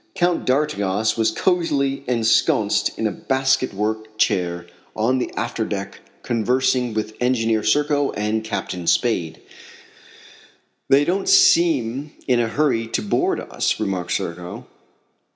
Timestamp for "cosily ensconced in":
1.29-3.05